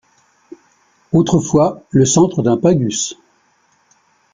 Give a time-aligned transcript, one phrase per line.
[1.11, 3.15] Autrefois le centre d'un pagus.